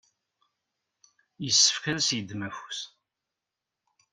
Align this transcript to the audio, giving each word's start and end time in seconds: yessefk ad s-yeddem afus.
yessefk 1.43 1.83
ad 1.91 1.99
s-yeddem 2.07 2.41
afus. 2.47 2.79